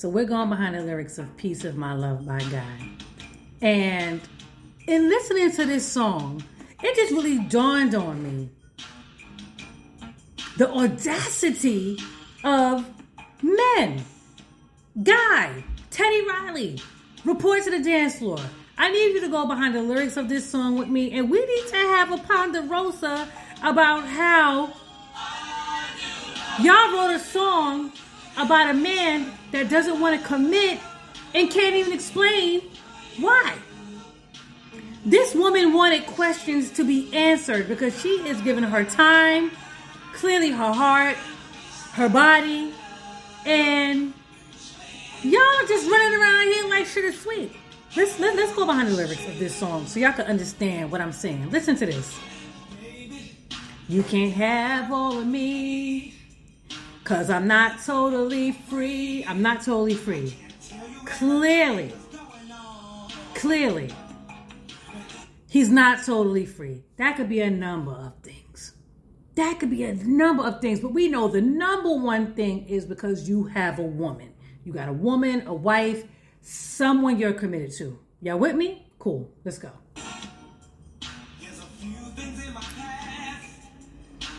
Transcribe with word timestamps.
So 0.00 0.08
we're 0.08 0.24
going 0.24 0.48
behind 0.48 0.74
the 0.74 0.80
lyrics 0.80 1.18
of 1.18 1.36
Piece 1.36 1.62
of 1.62 1.76
My 1.76 1.92
Love 1.92 2.24
by 2.24 2.38
Guy. 2.38 2.88
And 3.60 4.18
in 4.86 5.10
listening 5.10 5.50
to 5.50 5.66
this 5.66 5.86
song, 5.86 6.42
it 6.82 6.96
just 6.96 7.12
really 7.12 7.36
dawned 7.36 7.94
on 7.94 8.22
me 8.22 8.48
the 10.56 10.70
audacity 10.70 11.98
of 12.44 12.90
men. 13.42 14.02
Guy, 15.02 15.62
Teddy 15.90 16.26
Riley, 16.26 16.80
report 17.26 17.64
to 17.64 17.70
the 17.70 17.82
dance 17.82 18.20
floor. 18.20 18.40
I 18.78 18.90
need 18.90 19.12
you 19.12 19.20
to 19.20 19.28
go 19.28 19.46
behind 19.46 19.74
the 19.74 19.82
lyrics 19.82 20.16
of 20.16 20.30
this 20.30 20.48
song 20.48 20.78
with 20.78 20.88
me, 20.88 21.12
and 21.12 21.30
we 21.30 21.44
need 21.44 21.66
to 21.68 21.76
have 21.76 22.10
a 22.10 22.16
ponderosa 22.16 23.28
about 23.62 24.08
how 24.08 24.72
y'all 26.58 26.90
wrote 26.90 27.16
a 27.16 27.18
song 27.18 27.92
about 28.36 28.70
a 28.70 28.74
man 28.74 29.30
that 29.52 29.68
doesn't 29.68 30.00
want 30.00 30.20
to 30.20 30.26
commit 30.26 30.78
and 31.34 31.50
can't 31.50 31.74
even 31.76 31.92
explain 31.92 32.62
why. 33.18 33.56
This 35.04 35.34
woman 35.34 35.72
wanted 35.72 36.06
questions 36.06 36.70
to 36.72 36.84
be 36.84 37.14
answered 37.14 37.68
because 37.68 37.98
she 38.00 38.08
is 38.28 38.40
giving 38.42 38.64
her 38.64 38.84
time, 38.84 39.50
clearly 40.12 40.50
her 40.50 40.72
heart, 40.72 41.16
her 41.92 42.08
body, 42.08 42.72
and 43.46 44.12
y'all 45.22 45.66
just 45.66 45.90
running 45.90 46.20
around 46.20 46.52
here 46.52 46.68
like 46.68 46.86
shit 46.86 47.04
is 47.04 47.18
sweet. 47.20 47.52
Let's 47.96 48.20
let, 48.20 48.30
us 48.30 48.36
let 48.36 48.48
us 48.50 48.56
go 48.56 48.66
behind 48.66 48.88
the 48.88 48.94
lyrics 48.94 49.26
of 49.26 49.38
this 49.38 49.54
song 49.56 49.86
so 49.86 49.98
y'all 49.98 50.12
can 50.12 50.26
understand 50.26 50.92
what 50.92 51.00
I'm 51.00 51.12
saying. 51.12 51.50
Listen 51.50 51.74
to 51.76 51.86
this. 51.86 52.18
You 53.88 54.04
can't 54.04 54.32
have 54.34 54.92
all 54.92 55.18
of 55.18 55.26
me. 55.26 56.14
Cause 57.04 57.30
I'm 57.30 57.46
not 57.46 57.82
totally 57.84 58.52
free. 58.52 59.24
I'm 59.24 59.42
not 59.42 59.62
totally 59.62 59.94
free. 59.94 60.36
Clearly, 61.04 61.92
clearly, 63.34 63.90
he's 65.48 65.70
not 65.70 66.04
totally 66.04 66.46
free. 66.46 66.84
That 66.96 67.16
could 67.16 67.28
be 67.28 67.40
a 67.40 67.50
number 67.50 67.92
of 67.92 68.12
things. 68.22 68.74
That 69.34 69.58
could 69.58 69.70
be 69.70 69.84
a 69.84 69.94
number 69.94 70.44
of 70.44 70.60
things. 70.60 70.80
But 70.80 70.92
we 70.92 71.08
know 71.08 71.26
the 71.26 71.40
number 71.40 71.94
one 71.94 72.34
thing 72.34 72.66
is 72.68 72.84
because 72.84 73.28
you 73.28 73.44
have 73.44 73.78
a 73.78 73.82
woman. 73.82 74.32
You 74.64 74.72
got 74.72 74.88
a 74.88 74.92
woman, 74.92 75.46
a 75.46 75.54
wife, 75.54 76.04
someone 76.42 77.18
you're 77.18 77.32
committed 77.32 77.72
to. 77.78 77.98
Y'all 78.20 78.38
with 78.38 78.54
me? 78.54 78.86
Cool. 78.98 79.32
Let's 79.44 79.58
go. 79.58 79.70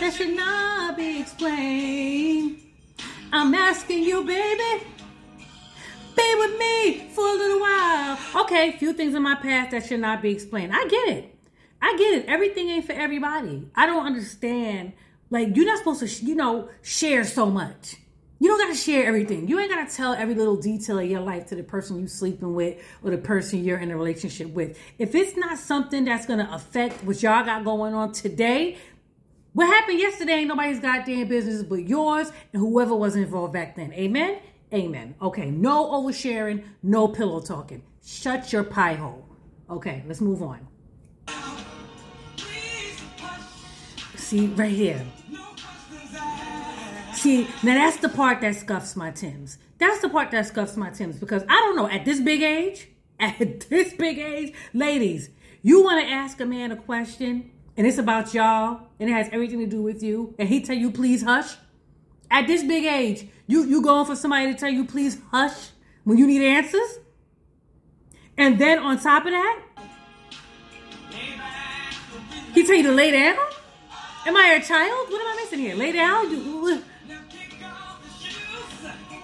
That 0.00 0.14
should 0.14 0.36
not 0.36 0.96
be 0.96 1.20
explained. 1.20 2.60
I'm 3.32 3.54
asking 3.54 4.04
you, 4.04 4.24
baby, 4.24 4.84
be 6.16 6.34
with 6.38 6.58
me 6.58 7.08
for 7.10 7.26
a 7.26 7.34
little 7.34 7.60
while. 7.60 8.18
Okay, 8.42 8.72
few 8.78 8.92
things 8.92 9.14
in 9.14 9.22
my 9.22 9.34
past 9.34 9.72
that 9.72 9.86
should 9.86 10.00
not 10.00 10.22
be 10.22 10.30
explained. 10.30 10.72
I 10.74 10.86
get 10.86 11.08
it. 11.08 11.34
I 11.82 11.96
get 11.96 12.14
it. 12.14 12.26
Everything 12.26 12.68
ain't 12.68 12.86
for 12.86 12.92
everybody. 12.92 13.68
I 13.74 13.86
don't 13.86 14.06
understand. 14.06 14.92
Like, 15.30 15.56
you're 15.56 15.66
not 15.66 15.78
supposed 15.78 16.00
to, 16.00 16.24
you 16.24 16.34
know, 16.34 16.68
share 16.82 17.24
so 17.24 17.46
much. 17.46 17.96
You 18.40 18.48
don't 18.48 18.58
gotta 18.58 18.76
share 18.76 19.04
everything. 19.04 19.48
You 19.48 19.58
ain't 19.58 19.70
gotta 19.70 19.92
tell 19.92 20.14
every 20.14 20.34
little 20.34 20.56
detail 20.56 21.00
of 21.00 21.06
your 21.06 21.20
life 21.20 21.46
to 21.48 21.56
the 21.56 21.64
person 21.64 21.98
you're 21.98 22.06
sleeping 22.06 22.54
with 22.54 22.80
or 23.02 23.10
the 23.10 23.18
person 23.18 23.64
you're 23.64 23.78
in 23.78 23.90
a 23.90 23.96
relationship 23.96 24.50
with. 24.50 24.78
If 24.96 25.16
it's 25.16 25.36
not 25.36 25.58
something 25.58 26.04
that's 26.04 26.24
gonna 26.24 26.48
affect 26.52 27.02
what 27.04 27.20
y'all 27.20 27.44
got 27.44 27.64
going 27.64 27.94
on 27.94 28.12
today, 28.12 28.78
what 29.52 29.66
happened 29.66 29.98
yesterday 29.98 30.32
ain't 30.32 30.48
nobody's 30.48 30.80
goddamn 30.80 31.28
business 31.28 31.62
but 31.62 31.88
yours 31.88 32.30
and 32.52 32.60
whoever 32.60 32.94
was 32.94 33.16
involved 33.16 33.52
back 33.52 33.76
then. 33.76 33.92
Amen? 33.92 34.38
Amen. 34.72 35.14
Okay, 35.22 35.50
no 35.50 35.90
oversharing, 35.90 36.64
no 36.82 37.08
pillow 37.08 37.40
talking. 37.40 37.82
Shut 38.04 38.52
your 38.52 38.64
pie 38.64 38.94
hole. 38.94 39.24
Okay, 39.70 40.04
let's 40.06 40.20
move 40.20 40.42
on. 40.42 40.66
See, 44.16 44.46
right 44.48 44.70
here. 44.70 45.04
See, 47.14 47.48
now 47.62 47.74
that's 47.74 47.96
the 47.96 48.08
part 48.08 48.42
that 48.42 48.54
scuffs 48.54 48.94
my 48.94 49.10
Tims. 49.10 49.58
That's 49.78 50.00
the 50.00 50.08
part 50.08 50.30
that 50.32 50.46
scuffs 50.46 50.76
my 50.76 50.90
Tims 50.90 51.16
because 51.18 51.42
I 51.48 51.54
don't 51.54 51.76
know, 51.76 51.88
at 51.88 52.04
this 52.04 52.20
big 52.20 52.42
age, 52.42 52.88
at 53.20 53.68
this 53.68 53.94
big 53.94 54.18
age, 54.18 54.54
ladies, 54.72 55.30
you 55.62 55.82
want 55.82 56.06
to 56.06 56.12
ask 56.12 56.40
a 56.40 56.46
man 56.46 56.70
a 56.70 56.76
question 56.76 57.50
and 57.78 57.86
it's 57.86 57.96
about 57.96 58.34
y'all 58.34 58.80
and 58.98 59.08
it 59.08 59.12
has 59.12 59.28
everything 59.32 59.60
to 59.60 59.66
do 59.66 59.80
with 59.80 60.02
you. 60.02 60.34
And 60.38 60.48
he 60.48 60.60
tell 60.60 60.76
you 60.76 60.90
please 60.90 61.22
hush. 61.22 61.54
At 62.30 62.46
this 62.46 62.62
big 62.62 62.84
age 62.84 63.28
you 63.46 63.64
you 63.64 63.80
going 63.80 64.04
for 64.04 64.16
somebody 64.16 64.52
to 64.52 64.58
tell 64.58 64.68
you 64.68 64.84
please 64.84 65.16
hush 65.30 65.70
when 66.04 66.18
you 66.18 66.26
need 66.26 66.42
answers? 66.42 66.98
And 68.36 68.58
then 68.58 68.80
on 68.80 68.98
top 68.98 69.24
of 69.24 69.30
that 69.30 69.62
he 72.52 72.66
tell 72.66 72.74
you 72.74 72.82
to 72.82 72.92
lay 72.92 73.12
down? 73.12 73.38
Am 74.26 74.36
i 74.36 74.48
a 74.48 74.62
child? 74.62 75.08
What 75.08 75.20
am 75.22 75.28
i 75.28 75.40
missing 75.42 75.60
here? 75.60 75.76
Lay 75.76 75.92
down? 75.92 76.82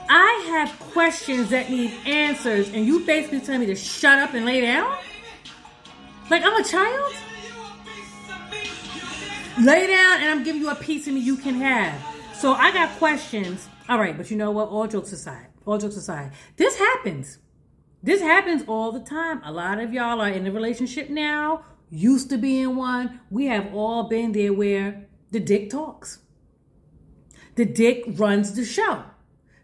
I 0.09 0.45
have 0.49 0.79
questions 0.79 1.49
that 1.51 1.71
need 1.71 1.93
answers, 2.07 2.69
and 2.69 2.87
you 2.87 3.01
basically 3.01 3.41
tell 3.41 3.59
me 3.59 3.67
to 3.67 3.75
shut 3.75 4.19
up 4.19 4.35
and 4.35 4.45
lay 4.45 4.61
down? 4.61 4.97
Like 6.31 6.45
I'm 6.45 6.55
a 6.55 6.65
child? 6.65 7.15
Lay 9.61 9.87
down 9.87 10.21
and 10.21 10.31
I'm 10.31 10.43
giving 10.43 10.61
you 10.61 10.71
a 10.71 10.75
piece 10.75 11.07
of 11.07 11.15
me 11.15 11.21
you 11.21 11.37
can 11.37 11.55
have. 11.55 12.05
So 12.35 12.55
I 12.55 12.73
got 12.73 12.91
questions. 12.99 13.69
All 13.89 13.99
right, 13.99 14.17
but 14.17 14.29
you 14.29 14.37
know 14.37 14.51
what? 14.51 14.69
All 14.69 14.89
jokes 14.89 15.13
aside, 15.13 15.47
all 15.65 15.79
jokes 15.79 15.97
aside, 15.97 16.33
this 16.57 16.77
happens. 16.77 17.39
This 18.03 18.21
happens 18.21 18.65
all 18.67 18.91
the 18.91 19.01
time. 19.01 19.41
A 19.45 19.53
lot 19.53 19.79
of 19.79 19.93
y'all 19.93 20.21
are 20.21 20.29
in 20.29 20.47
a 20.47 20.51
relationship 20.51 21.09
now, 21.09 21.65
used 21.89 22.31
to 22.31 22.37
be 22.37 22.61
in 22.61 22.75
one. 22.75 23.21
We 23.31 23.47
have 23.47 23.73
all 23.73 24.09
been 24.09 24.33
there 24.33 24.53
where 24.53 25.07
the 25.31 25.39
dick 25.41 25.71
talks. 25.71 26.19
The 27.55 27.65
dick 27.65 28.03
runs 28.09 28.55
the 28.55 28.65
show. 28.65 29.05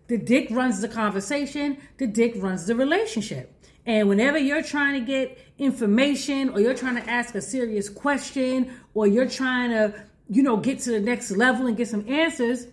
The 0.07 0.19
dick 0.19 0.49
runs 0.51 0.81
the 0.81 0.89
conversation. 0.89 1.79
The 1.99 2.07
dick 2.07 2.35
runs 2.37 2.67
the 2.67 2.77
relationship. 2.77 3.60
And 3.87 4.09
whenever 4.09 4.39
you're 4.39 4.63
trying 4.63 5.01
to 5.01 5.07
get 5.07 5.39
information 5.59 6.51
or 6.51 6.61
you're 6.61 6.75
trying 6.75 6.97
to 6.97 7.11
ask 7.11 7.35
a 7.35 7.41
serious 7.41 7.89
question 7.89 8.73
or 8.95 9.07
you're 9.07 9.29
trying 9.29 9.71
to, 9.71 9.95
you 10.29 10.43
know, 10.43 10.57
get 10.57 10.81
to 10.81 10.93
the 10.93 11.01
next 11.01 11.31
level 11.31 11.67
and 11.67 11.77
get 11.77 11.89
some 11.89 12.09
answers, 12.09 12.67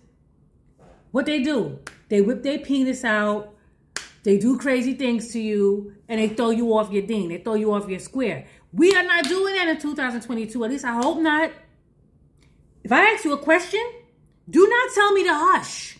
what 1.10 1.26
they 1.26 1.42
do, 1.42 1.78
they 2.08 2.20
whip 2.20 2.42
their 2.42 2.58
penis 2.58 3.04
out, 3.04 3.54
they 4.22 4.38
do 4.38 4.58
crazy 4.58 4.94
things 4.94 5.32
to 5.32 5.40
you, 5.40 5.94
and 6.08 6.20
they 6.20 6.28
throw 6.28 6.50
you 6.50 6.76
off 6.76 6.90
your 6.90 7.02
ding. 7.02 7.28
They 7.28 7.38
throw 7.38 7.54
you 7.54 7.72
off 7.72 7.88
your 7.88 7.98
square. 7.98 8.46
We 8.72 8.92
are 8.94 9.02
not 9.02 9.24
doing 9.24 9.54
that 9.54 9.68
in 9.68 9.80
2022. 9.80 10.64
At 10.64 10.70
least 10.70 10.84
I 10.84 10.92
hope 10.92 11.18
not. 11.18 11.50
If 12.84 12.92
I 12.92 13.00
ask 13.12 13.24
you 13.24 13.32
a 13.32 13.38
question, 13.38 13.80
do 14.48 14.66
not 14.66 14.94
tell 14.94 15.12
me 15.12 15.24
to 15.24 15.32
hush. 15.32 15.97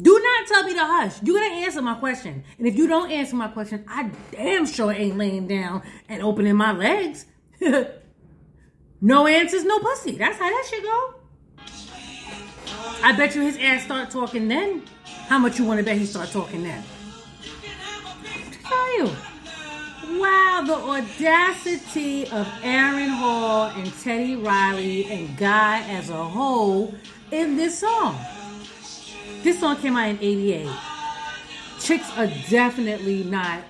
Do 0.00 0.20
not 0.22 0.46
tell 0.48 0.64
me 0.64 0.72
to 0.74 0.80
hush. 0.80 1.22
You're 1.22 1.38
gonna 1.38 1.54
answer 1.54 1.82
my 1.82 1.94
question. 1.94 2.42
And 2.58 2.66
if 2.66 2.76
you 2.76 2.86
don't 2.86 3.10
answer 3.10 3.36
my 3.36 3.48
question, 3.48 3.84
I 3.88 4.10
damn 4.30 4.66
sure 4.66 4.90
ain't 4.90 5.18
laying 5.18 5.46
down 5.46 5.82
and 6.08 6.22
opening 6.22 6.56
my 6.56 6.72
legs. 6.72 7.26
no 9.00 9.26
answers, 9.26 9.64
no 9.64 9.78
pussy. 9.80 10.12
That's 10.12 10.38
how 10.38 10.48
that 10.48 10.66
shit 10.68 10.82
go. 10.82 11.14
I 13.04 13.12
bet 13.16 13.34
you 13.34 13.42
his 13.42 13.58
ass 13.58 13.84
start 13.84 14.10
talking 14.10 14.48
then. 14.48 14.82
How 15.04 15.38
much 15.38 15.58
you 15.58 15.64
wanna 15.64 15.82
bet 15.82 15.98
he 15.98 16.06
start 16.06 16.30
talking 16.30 16.62
then? 16.62 16.82
Tell 18.64 18.98
you. 18.98 19.10
Wow, 20.18 20.62
the 20.66 20.74
audacity 20.74 22.26
of 22.28 22.48
Aaron 22.62 23.08
Hall 23.08 23.70
and 23.70 23.92
Teddy 24.00 24.36
Riley 24.36 25.06
and 25.06 25.36
Guy 25.36 25.80
as 25.88 26.10
a 26.10 26.24
whole 26.24 26.94
in 27.30 27.56
this 27.56 27.78
song. 27.78 28.18
This 29.42 29.58
song 29.58 29.76
came 29.76 29.96
out 29.96 30.08
in 30.08 30.18
88. 30.20 30.68
Chicks 31.80 32.08
are 32.16 32.28
definitely 32.48 33.24
not 33.24 33.60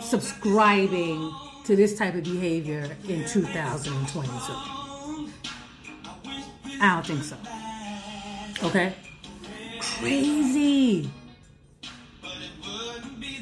subscribing 0.00 1.30
to 1.64 1.76
this 1.76 1.98
type 1.98 2.14
of 2.14 2.24
behavior 2.24 2.96
in 3.06 3.26
2022. 3.26 4.30
I 6.80 6.94
don't 6.94 7.06
think 7.06 7.22
so. 7.22 7.36
Okay? 8.66 8.94
Crazy. 9.80 11.10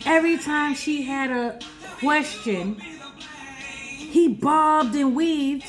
Every 0.05 0.38
time 0.38 0.75
she 0.75 1.03
had 1.03 1.31
a 1.31 1.61
question, 2.00 2.75
he 2.75 4.29
bobbed 4.29 4.97
and 4.97 5.14
weaved. 5.14 5.67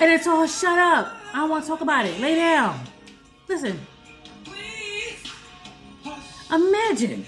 And 0.00 0.10
it's 0.10 0.26
all 0.26 0.46
shut 0.46 0.78
up. 0.78 1.12
I 1.34 1.40
don't 1.40 1.50
want 1.50 1.64
to 1.64 1.68
talk 1.68 1.82
about 1.82 2.06
it. 2.06 2.18
Lay 2.20 2.36
down. 2.36 2.80
Listen, 3.48 3.78
Imagine 6.52 7.24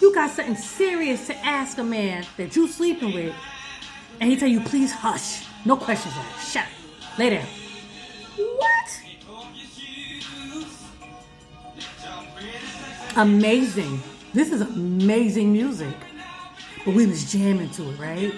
you 0.00 0.14
got 0.14 0.30
something 0.30 0.56
serious 0.56 1.26
to 1.28 1.36
ask 1.44 1.78
a 1.78 1.84
man 1.84 2.24
that 2.36 2.56
you 2.56 2.68
sleeping 2.68 3.14
with, 3.14 3.34
and 4.20 4.30
he 4.30 4.36
tell 4.36 4.48
you, 4.48 4.60
please 4.60 4.92
hush. 4.92 5.46
No 5.64 5.76
questions 5.76 6.14
asked. 6.16 6.52
Shut 6.52 6.64
up. 6.64 7.18
Lay 7.18 7.30
down. 7.30 7.46
What? 8.36 8.76
amazing. 13.16 14.00
This 14.34 14.52
is 14.52 14.60
amazing 14.60 15.52
music. 15.52 15.94
But 16.84 16.94
we 16.94 17.06
was 17.06 17.32
jamming 17.32 17.70
to 17.70 17.90
it, 17.90 17.98
right? 17.98 18.32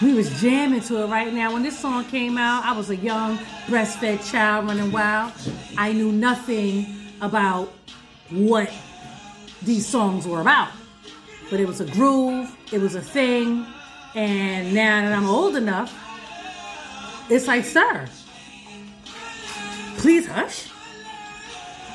We 0.00 0.14
was 0.14 0.40
jamming 0.40 0.82
to 0.82 1.02
it 1.02 1.06
right 1.06 1.32
now. 1.32 1.52
When 1.52 1.62
this 1.62 1.78
song 1.78 2.04
came 2.04 2.38
out, 2.38 2.64
I 2.64 2.72
was 2.72 2.90
a 2.90 2.96
young 2.96 3.38
breastfed 3.66 4.30
child 4.30 4.68
running 4.68 4.92
wild. 4.92 5.32
I 5.76 5.92
knew 5.92 6.12
nothing 6.12 6.94
about 7.20 7.72
what 8.30 8.70
these 9.62 9.86
songs 9.86 10.26
were 10.26 10.40
about. 10.40 10.68
But 11.50 11.60
it 11.60 11.66
was 11.66 11.80
a 11.80 11.86
groove, 11.86 12.54
it 12.72 12.80
was 12.80 12.94
a 12.94 13.00
thing, 13.00 13.66
and 14.14 14.74
now 14.74 15.02
that 15.02 15.12
I'm 15.12 15.26
old 15.26 15.56
enough, 15.56 15.94
it's 17.28 17.46
like, 17.46 17.64
sir, 17.64 18.06
please 19.98 20.26
hush. 20.26 20.68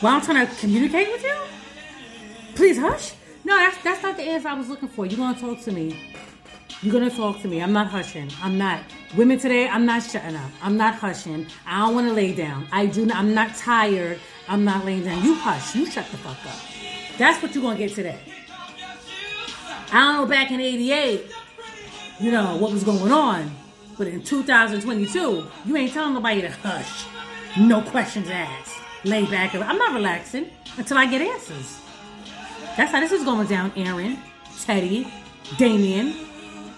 While 0.01 0.15
I'm 0.15 0.21
trying 0.21 0.47
to 0.47 0.55
communicate 0.55 1.09
with 1.11 1.23
you? 1.23 1.35
Please 2.55 2.77
hush. 2.77 3.13
No, 3.43 3.57
that's 3.57 3.81
that's 3.83 4.03
not 4.03 4.17
the 4.17 4.23
answer 4.23 4.47
I 4.47 4.53
was 4.53 4.69
looking 4.69 4.89
for. 4.89 5.05
You're 5.05 5.17
gonna 5.17 5.39
talk 5.39 5.61
to 5.61 5.71
me. 5.71 6.15
You're 6.81 6.93
gonna 6.93 7.09
talk 7.09 7.41
to 7.41 7.47
me. 7.47 7.61
I'm 7.61 7.73
not 7.73 7.87
hushing. 7.87 8.31
I'm 8.41 8.57
not. 8.57 8.81
Women 9.17 9.37
today, 9.37 9.67
I'm 9.67 9.85
not 9.85 10.03
shutting 10.03 10.37
up. 10.37 10.51
I'm 10.61 10.77
not 10.77 10.95
hushing. 10.95 11.45
I 11.65 11.79
don't 11.79 11.95
want 11.95 12.07
to 12.07 12.13
lay 12.13 12.33
down. 12.33 12.65
I 12.71 12.85
do. 12.85 13.05
Not, 13.05 13.17
I'm 13.17 13.33
not 13.33 13.55
tired. 13.55 14.19
I'm 14.47 14.63
not 14.63 14.85
laying 14.85 15.03
down. 15.03 15.21
You 15.21 15.35
hush. 15.35 15.75
You 15.75 15.85
shut 15.85 16.09
the 16.11 16.17
fuck 16.17 16.37
up. 16.45 17.17
That's 17.17 17.41
what 17.43 17.53
you're 17.53 17.61
gonna 17.61 17.77
get 17.77 17.93
today. 17.93 18.17
I 19.91 19.99
don't 19.99 20.15
know 20.15 20.25
back 20.25 20.51
in 20.51 20.61
'88, 20.61 21.29
you 22.21 22.31
know 22.31 22.55
what 22.55 22.71
was 22.71 22.85
going 22.85 23.11
on, 23.11 23.51
but 23.97 24.07
in 24.07 24.23
2022, 24.23 25.45
you 25.65 25.75
ain't 25.75 25.91
telling 25.91 26.13
nobody 26.13 26.41
to 26.41 26.49
hush. 26.49 27.05
No 27.59 27.81
questions 27.81 28.29
asked. 28.29 28.77
Lay 29.03 29.25
back. 29.25 29.53
I'm 29.53 29.77
not 29.77 29.93
relaxing 29.93 30.49
until 30.77 30.97
I 30.97 31.05
get 31.05 31.21
answers. 31.21 31.81
That's 32.77 32.93
how 32.93 33.01
this 33.01 33.11
is 33.11 33.25
going 33.25 33.47
down, 33.47 33.73
Aaron, 33.75 34.17
Teddy, 34.61 35.11
Damien, 35.57 36.15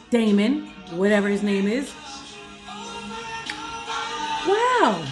Damon, 0.09 0.71
whatever 0.94 1.27
his 1.27 1.44
name 1.44 1.68
is. 1.68 1.94
Wow. 4.83 5.06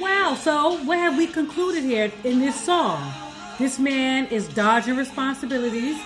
Wow. 0.00 0.34
So, 0.34 0.82
what 0.84 0.98
have 0.98 1.18
we 1.18 1.26
concluded 1.26 1.84
here 1.84 2.10
in 2.24 2.40
this 2.40 2.58
song? 2.58 3.12
This 3.58 3.78
man 3.78 4.24
is 4.28 4.48
dodging 4.48 4.96
responsibilities. 4.96 5.98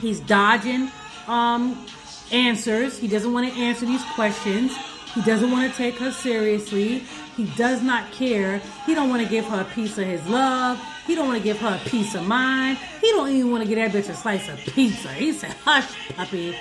He's 0.00 0.20
dodging 0.20 0.88
um, 1.26 1.84
answers. 2.30 2.96
He 2.96 3.08
doesn't 3.08 3.32
want 3.32 3.52
to 3.52 3.60
answer 3.60 3.86
these 3.86 4.04
questions. 4.14 4.72
He 5.16 5.22
doesn't 5.22 5.50
want 5.50 5.68
to 5.68 5.76
take 5.76 5.96
her 5.96 6.12
seriously. 6.12 7.00
He 7.36 7.46
does 7.56 7.82
not 7.82 8.12
care. 8.12 8.62
He 8.86 8.94
don't 8.94 9.10
want 9.10 9.24
to 9.24 9.28
give 9.28 9.44
her 9.46 9.62
a 9.62 9.74
piece 9.74 9.98
of 9.98 10.06
his 10.06 10.24
love. 10.28 10.80
He 11.08 11.16
don't 11.16 11.26
want 11.26 11.38
to 11.38 11.44
give 11.44 11.58
her 11.58 11.74
a 11.74 11.88
piece 11.88 12.14
of 12.14 12.24
mind. 12.24 12.78
He 13.00 13.10
don't 13.10 13.30
even 13.30 13.50
want 13.50 13.64
to 13.64 13.68
get 13.68 13.92
that 13.92 14.00
bitch 14.00 14.08
a 14.08 14.14
slice 14.14 14.48
of 14.48 14.60
pizza. 14.60 15.08
He 15.08 15.32
said, 15.32 15.56
hush, 15.64 15.92
puppy. 16.14 16.56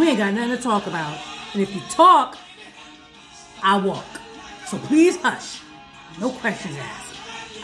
We 0.00 0.08
ain't 0.08 0.16
got 0.16 0.32
nothing 0.32 0.56
to 0.56 0.62
talk 0.62 0.86
about. 0.86 1.20
And 1.52 1.60
if 1.60 1.74
you 1.74 1.82
talk, 1.90 2.38
I 3.62 3.76
walk. 3.76 4.15
So 4.66 4.78
please 4.78 5.16
hush. 5.18 5.60
No 6.20 6.30
questions 6.30 6.76
asked. 6.76 7.14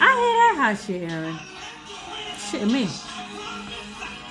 I 0.00 0.14
hear 0.14 0.37
that 0.38 0.54
hot 0.56 0.78
shit, 0.87 1.10
Aaron. 1.10 1.38
Shit 2.38 2.66
me. 2.69 2.88